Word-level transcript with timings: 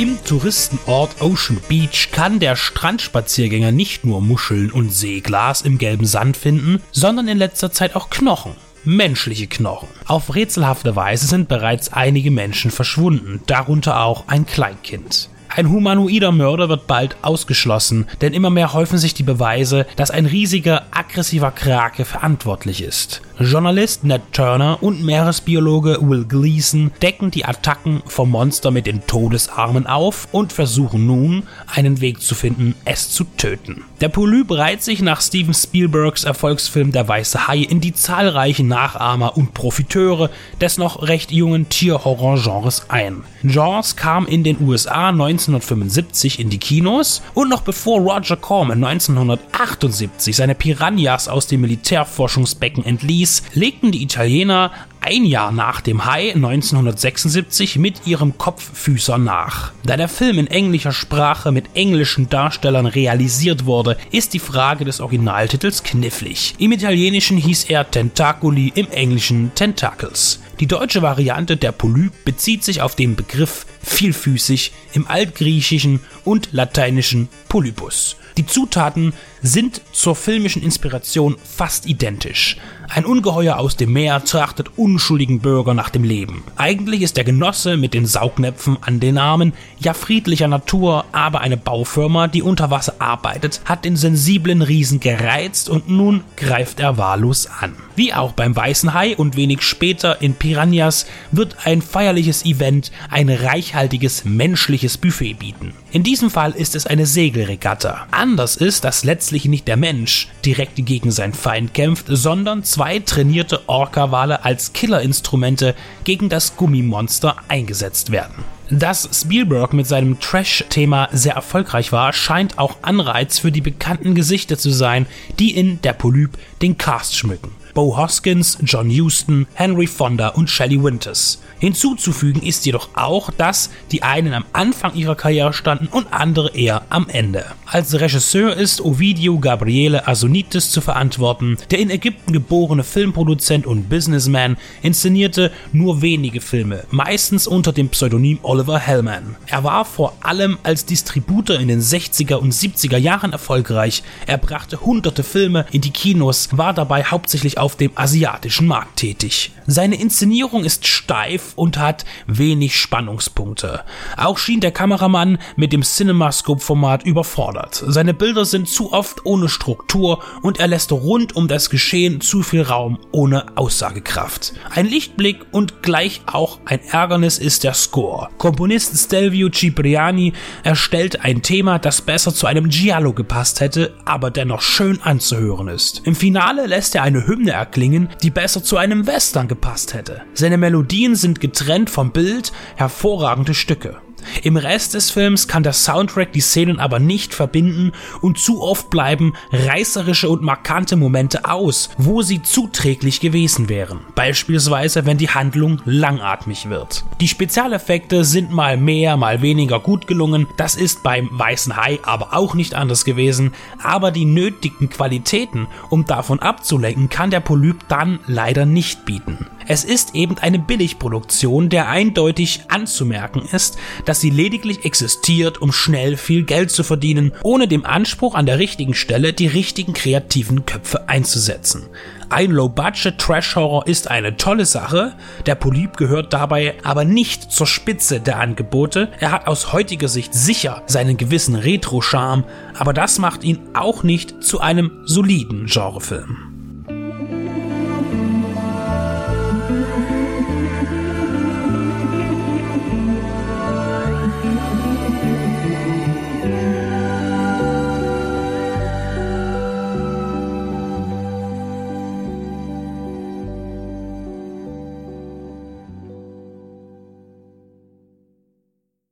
Im 0.00 0.16
Touristenort 0.24 1.20
Ocean 1.20 1.60
Beach 1.68 2.08
kann 2.10 2.40
der 2.40 2.56
Strandspaziergänger 2.56 3.70
nicht 3.70 4.02
nur 4.02 4.22
Muscheln 4.22 4.70
und 4.72 4.88
Seeglas 4.88 5.60
im 5.60 5.76
gelben 5.76 6.06
Sand 6.06 6.38
finden, 6.38 6.80
sondern 6.90 7.28
in 7.28 7.36
letzter 7.36 7.70
Zeit 7.70 7.94
auch 7.94 8.08
Knochen. 8.08 8.52
Menschliche 8.82 9.46
Knochen. 9.46 9.88
Auf 10.06 10.34
rätselhafte 10.34 10.96
Weise 10.96 11.26
sind 11.26 11.50
bereits 11.50 11.92
einige 11.92 12.30
Menschen 12.30 12.70
verschwunden, 12.70 13.42
darunter 13.44 14.00
auch 14.00 14.26
ein 14.28 14.46
Kleinkind. 14.46 15.28
Ein 15.52 15.68
humanoider 15.68 16.30
Mörder 16.30 16.68
wird 16.68 16.86
bald 16.86 17.16
ausgeschlossen, 17.22 18.06
denn 18.20 18.34
immer 18.34 18.50
mehr 18.50 18.72
häufen 18.72 18.98
sich 18.98 19.14
die 19.14 19.24
Beweise, 19.24 19.84
dass 19.96 20.12
ein 20.12 20.26
riesiger, 20.26 20.84
aggressiver 20.92 21.50
Krake 21.50 22.04
verantwortlich 22.04 22.82
ist. 22.82 23.20
Journalist 23.42 24.04
Ned 24.04 24.20
Turner 24.32 24.82
und 24.82 25.02
Meeresbiologe 25.02 25.98
Will 26.02 26.26
Gleason 26.26 26.92
decken 27.00 27.30
die 27.30 27.46
Attacken 27.46 28.02
vom 28.04 28.30
Monster 28.30 28.70
mit 28.70 28.86
den 28.86 29.06
Todesarmen 29.06 29.86
auf 29.86 30.28
und 30.30 30.52
versuchen 30.52 31.06
nun, 31.06 31.44
einen 31.66 32.02
Weg 32.02 32.20
zu 32.20 32.34
finden, 32.34 32.74
es 32.84 33.10
zu 33.10 33.24
töten. 33.24 33.84
Der 34.02 34.10
Polyp 34.10 34.50
reiht 34.50 34.82
sich 34.82 35.00
nach 35.00 35.22
Steven 35.22 35.54
Spielbergs 35.54 36.24
Erfolgsfilm 36.24 36.92
Der 36.92 37.08
Weiße 37.08 37.48
Hai 37.48 37.58
in 37.60 37.80
die 37.80 37.94
zahlreichen 37.94 38.68
Nachahmer 38.68 39.38
und 39.38 39.54
Profiteure 39.54 40.28
des 40.60 40.76
noch 40.76 41.08
recht 41.08 41.32
jungen 41.32 41.70
Tierhorror-Genres 41.70 42.90
ein. 42.90 43.24
Jaws 43.42 43.96
kam 43.96 44.26
in 44.26 44.44
den 44.44 44.60
USA 44.60 45.12
1975 45.48 46.38
in 46.38 46.50
die 46.50 46.58
Kinos 46.58 47.22
und 47.34 47.48
noch 47.48 47.62
bevor 47.62 48.00
Roger 48.00 48.36
Corman 48.36 48.84
1978 48.84 50.36
seine 50.36 50.54
Piranhas 50.54 51.28
aus 51.28 51.46
dem 51.46 51.62
Militärforschungsbecken 51.62 52.84
entließ, 52.84 53.42
legten 53.54 53.92
die 53.92 54.02
Italiener 54.02 54.72
ein 55.00 55.24
Jahr 55.24 55.50
nach 55.50 55.80
dem 55.80 56.04
Hai 56.04 56.32
1976 56.34 57.76
mit 57.76 58.06
ihrem 58.06 58.36
Kopffüßer 58.36 59.18
nach. 59.18 59.72
Da 59.84 59.96
der 59.96 60.08
Film 60.08 60.38
in 60.38 60.46
englischer 60.46 60.92
Sprache 60.92 61.52
mit 61.52 61.74
englischen 61.74 62.28
Darstellern 62.28 62.86
realisiert 62.86 63.64
wurde, 63.64 63.96
ist 64.10 64.34
die 64.34 64.38
Frage 64.38 64.84
des 64.84 65.00
Originaltitels 65.00 65.82
knifflig. 65.82 66.54
Im 66.58 66.72
Italienischen 66.72 67.38
hieß 67.38 67.64
er 67.64 67.90
Tentacoli, 67.90 68.72
im 68.74 68.90
Englischen 68.90 69.52
Tentacles. 69.54 70.40
Die 70.60 70.66
deutsche 70.66 71.00
Variante 71.00 71.56
der 71.56 71.72
Polyp 71.72 72.12
bezieht 72.26 72.64
sich 72.64 72.82
auf 72.82 72.94
den 72.94 73.16
Begriff 73.16 73.64
vielfüßig 73.82 74.72
im 74.92 75.06
Altgriechischen 75.06 76.00
und 76.22 76.52
Lateinischen 76.52 77.30
Polypus. 77.48 78.16
Die 78.36 78.44
Zutaten 78.46 79.14
sind 79.42 79.80
zur 79.92 80.14
filmischen 80.14 80.62
Inspiration 80.62 81.36
fast 81.42 81.86
identisch. 81.86 82.58
Ein 82.88 83.04
Ungeheuer 83.04 83.56
aus 83.56 83.76
dem 83.76 83.92
Meer 83.92 84.24
trachtet 84.24 84.76
unschuldigen 84.76 85.40
Bürger 85.40 85.74
nach 85.74 85.90
dem 85.90 86.04
Leben. 86.04 86.42
Eigentlich 86.56 87.02
ist 87.02 87.16
der 87.16 87.24
Genosse 87.24 87.76
mit 87.76 87.94
den 87.94 88.04
Saugnäpfen 88.04 88.78
an 88.80 88.98
den 88.98 89.16
Armen 89.16 89.52
ja 89.78 89.94
friedlicher 89.94 90.48
Natur, 90.48 91.04
aber 91.12 91.40
eine 91.40 91.56
Baufirma, 91.56 92.26
die 92.26 92.42
unter 92.42 92.70
Wasser 92.70 92.94
arbeitet, 92.98 93.60
hat 93.64 93.84
den 93.84 93.96
sensiblen 93.96 94.62
Riesen 94.62 95.00
gereizt 95.00 95.68
und 95.68 95.88
nun 95.88 96.22
greift 96.36 96.80
er 96.80 96.98
wahllos 96.98 97.46
an. 97.46 97.76
Wie 97.94 98.12
auch 98.12 98.32
beim 98.32 98.56
Weißen 98.56 98.92
Hai 98.92 99.16
und 99.16 99.36
wenig 99.36 99.62
später 99.62 100.20
in 100.20 100.34
Piranhas 100.50 101.06
wird 101.30 101.58
ein 101.64 101.80
feierliches 101.80 102.44
Event 102.44 102.90
ein 103.08 103.28
reichhaltiges 103.28 104.24
menschliches 104.24 104.98
Buffet 104.98 105.34
bieten. 105.34 105.74
In 105.92 106.02
diesem 106.02 106.28
Fall 106.28 106.50
ist 106.50 106.74
es 106.74 106.88
eine 106.88 107.06
Segelregatta. 107.06 108.08
Anders 108.10 108.56
ist, 108.56 108.82
dass 108.82 109.04
letztlich 109.04 109.44
nicht 109.44 109.68
der 109.68 109.76
Mensch 109.76 110.26
direkt 110.44 110.74
gegen 110.74 111.12
seinen 111.12 111.34
Feind 111.34 111.72
kämpft, 111.72 112.06
sondern 112.08 112.64
zwei 112.64 112.98
trainierte 112.98 113.68
Orca-Wale 113.68 114.44
als 114.44 114.72
Killerinstrumente 114.72 115.76
gegen 116.02 116.28
das 116.28 116.56
Gummimonster 116.56 117.36
eingesetzt 117.46 118.10
werden. 118.10 118.42
Dass 118.70 119.08
Spielberg 119.12 119.72
mit 119.72 119.86
seinem 119.86 120.18
Trash-Thema 120.18 121.10
sehr 121.12 121.34
erfolgreich 121.34 121.92
war, 121.92 122.12
scheint 122.12 122.58
auch 122.58 122.78
Anreiz 122.82 123.38
für 123.38 123.52
die 123.52 123.60
bekannten 123.60 124.16
Gesichter 124.16 124.58
zu 124.58 124.70
sein, 124.70 125.06
die 125.38 125.56
in 125.56 125.80
Der 125.82 125.92
Polyp 125.92 126.36
den 126.60 126.76
Cast 126.76 127.16
schmücken. 127.16 127.52
Bo 127.74 127.96
Hoskins, 127.96 128.58
John 128.62 128.90
Huston, 128.90 129.46
Henry 129.54 129.86
Fonda 129.86 130.28
und 130.28 130.50
Shelley 130.50 130.82
Winters. 130.82 131.40
Hinzuzufügen 131.58 132.42
ist 132.42 132.66
jedoch 132.66 132.88
auch, 132.94 133.30
dass 133.30 133.70
die 133.92 134.02
einen 134.02 134.32
am 134.32 134.44
Anfang 134.52 134.94
ihrer 134.94 135.14
Karriere 135.14 135.52
standen 135.52 135.88
und 135.88 136.12
andere 136.12 136.54
eher 136.54 136.82
am 136.88 137.08
Ende. 137.08 137.44
Als 137.66 138.00
Regisseur 138.00 138.56
ist 138.56 138.80
Ovidio 138.80 139.38
Gabriele 139.38 140.08
Asonitis 140.08 140.70
zu 140.70 140.80
verantworten. 140.80 141.56
Der 141.70 141.78
in 141.78 141.90
Ägypten 141.90 142.32
geborene 142.32 142.82
Filmproduzent 142.82 143.66
und 143.66 143.88
Businessman 143.88 144.56
inszenierte 144.82 145.52
nur 145.72 146.02
wenige 146.02 146.40
Filme, 146.40 146.84
meistens 146.90 147.46
unter 147.46 147.72
dem 147.72 147.88
Pseudonym 147.90 148.40
Oliver 148.42 148.78
Hellman. 148.78 149.36
Er 149.46 149.62
war 149.62 149.84
vor 149.84 150.14
allem 150.20 150.58
als 150.64 150.84
Distributor 150.84 151.60
in 151.60 151.68
den 151.68 151.80
60er 151.80 152.34
und 152.34 152.52
70er 152.52 152.96
Jahren 152.96 153.32
erfolgreich. 153.32 154.02
Er 154.26 154.38
brachte 154.38 154.80
hunderte 154.80 155.22
Filme 155.22 155.66
in 155.70 155.80
die 155.80 155.92
Kinos, 155.92 156.48
war 156.50 156.74
dabei 156.74 157.04
hauptsächlich 157.04 157.58
auf 157.60 157.76
dem 157.76 157.92
asiatischen 157.94 158.66
Markt 158.66 158.96
tätig. 158.96 159.52
Seine 159.66 160.00
Inszenierung 160.00 160.64
ist 160.64 160.86
steif 160.86 161.52
und 161.54 161.78
hat 161.78 162.04
wenig 162.26 162.76
Spannungspunkte. 162.76 163.84
Auch 164.16 164.38
schien 164.38 164.60
der 164.60 164.72
Kameramann 164.72 165.38
mit 165.56 165.72
dem 165.72 165.82
CinemaScope-Format 165.82 167.04
überfordert. 167.04 167.84
Seine 167.86 168.14
Bilder 168.14 168.44
sind 168.44 168.68
zu 168.68 168.92
oft 168.92 169.26
ohne 169.26 169.48
Struktur 169.48 170.22
und 170.42 170.58
er 170.58 170.66
lässt 170.66 170.90
rund 170.90 171.36
um 171.36 171.46
das 171.46 171.70
Geschehen 171.70 172.20
zu 172.20 172.42
viel 172.42 172.62
Raum 172.62 172.98
ohne 173.12 173.56
Aussagekraft. 173.56 174.54
Ein 174.70 174.86
Lichtblick 174.86 175.46
und 175.52 175.82
gleich 175.82 176.22
auch 176.26 176.58
ein 176.64 176.80
Ärgernis 176.80 177.38
ist 177.38 177.62
der 177.62 177.74
Score. 177.74 178.28
Komponist 178.38 178.96
Stelvio 178.98 179.50
Cipriani 179.50 180.32
erstellt 180.62 181.24
ein 181.24 181.42
Thema, 181.42 181.78
das 181.78 182.00
besser 182.00 182.34
zu 182.34 182.46
einem 182.46 182.70
Giallo 182.70 183.12
gepasst 183.12 183.60
hätte, 183.60 183.94
aber 184.04 184.30
dennoch 184.30 184.62
schön 184.62 185.00
anzuhören 185.02 185.68
ist. 185.68 186.02
Im 186.04 186.14
Finale 186.14 186.66
lässt 186.66 186.94
er 186.94 187.02
eine 187.02 187.26
Hymne 187.26 187.49
erklingen, 187.52 188.08
die 188.22 188.30
besser 188.30 188.62
zu 188.62 188.76
einem 188.76 189.06
Western 189.06 189.48
gepasst 189.48 189.94
hätte. 189.94 190.22
Seine 190.34 190.56
Melodien 190.58 191.16
sind 191.16 191.40
getrennt 191.40 191.90
vom 191.90 192.12
Bild, 192.12 192.52
hervorragende 192.76 193.54
Stücke. 193.54 193.96
Im 194.42 194.56
Rest 194.56 194.94
des 194.94 195.10
Films 195.10 195.48
kann 195.48 195.62
der 195.62 195.72
Soundtrack 195.72 196.32
die 196.32 196.40
Szenen 196.40 196.80
aber 196.80 196.98
nicht 196.98 197.34
verbinden 197.34 197.92
und 198.20 198.38
zu 198.38 198.62
oft 198.62 198.90
bleiben 198.90 199.34
reißerische 199.52 200.28
und 200.28 200.42
markante 200.42 200.96
Momente 200.96 201.44
aus, 201.44 201.90
wo 201.98 202.22
sie 202.22 202.42
zuträglich 202.42 203.20
gewesen 203.20 203.68
wären. 203.68 204.00
Beispielsweise, 204.14 205.06
wenn 205.06 205.18
die 205.18 205.30
Handlung 205.30 205.80
langatmig 205.84 206.68
wird. 206.68 207.04
Die 207.20 207.28
Spezialeffekte 207.28 208.24
sind 208.24 208.52
mal 208.52 208.76
mehr, 208.76 209.16
mal 209.16 209.42
weniger 209.42 209.80
gut 209.80 210.06
gelungen. 210.06 210.46
Das 210.56 210.74
ist 210.74 211.02
beim 211.02 211.28
Weißen 211.32 211.76
Hai 211.76 211.98
aber 212.02 212.34
auch 212.34 212.54
nicht 212.54 212.74
anders 212.74 213.04
gewesen. 213.04 213.52
Aber 213.82 214.10
die 214.10 214.24
nötigen 214.24 214.88
Qualitäten, 214.90 215.66
um 215.88 216.04
davon 216.04 216.40
abzulenken, 216.40 217.08
kann 217.08 217.30
der 217.30 217.40
Polyp 217.40 217.88
dann 217.88 218.20
leider 218.26 218.66
nicht 218.66 219.04
bieten. 219.04 219.46
Es 219.66 219.84
ist 219.84 220.14
eben 220.16 220.36
eine 220.38 220.58
Billigproduktion, 220.58 221.68
der 221.68 221.88
eindeutig 221.88 222.62
anzumerken 222.68 223.42
ist, 223.52 223.78
dass 224.10 224.20
sie 224.20 224.30
lediglich 224.30 224.84
existiert, 224.84 225.62
um 225.62 225.70
schnell 225.70 226.16
viel 226.16 226.42
Geld 226.42 226.72
zu 226.72 226.82
verdienen, 226.82 227.30
ohne 227.44 227.68
dem 227.68 227.86
Anspruch 227.86 228.34
an 228.34 228.44
der 228.44 228.58
richtigen 228.58 228.94
Stelle 228.94 229.32
die 229.32 229.46
richtigen 229.46 229.92
kreativen 229.92 230.66
Köpfe 230.66 231.08
einzusetzen. 231.08 231.86
Ein 232.28 232.50
Low-Budget-Trash-Horror 232.50 233.86
ist 233.86 234.10
eine 234.10 234.36
tolle 234.36 234.66
Sache, 234.66 235.14
der 235.46 235.54
Polyp 235.54 235.96
gehört 235.96 236.32
dabei 236.32 236.74
aber 236.82 237.04
nicht 237.04 237.52
zur 237.52 237.68
Spitze 237.68 238.18
der 238.18 238.40
Angebote. 238.40 239.12
Er 239.20 239.30
hat 239.30 239.46
aus 239.46 239.72
heutiger 239.72 240.08
Sicht 240.08 240.34
sicher 240.34 240.82
seinen 240.86 241.16
gewissen 241.16 241.54
Retro-Charme, 241.54 242.42
aber 242.76 242.92
das 242.92 243.20
macht 243.20 243.44
ihn 243.44 243.60
auch 243.74 244.02
nicht 244.02 244.42
zu 244.42 244.58
einem 244.58 245.02
soliden 245.04 245.66
Genrefilm. 245.66 246.49